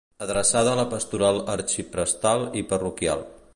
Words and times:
Adreçada 0.25 0.71
a 0.71 0.79
la 0.79 0.85
pastoral 0.93 1.37
arxiprestal 1.57 2.49
i 2.63 2.67
parroquial. 2.75 3.25